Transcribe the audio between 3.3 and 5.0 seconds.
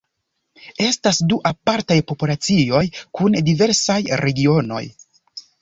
diversaj regionoj.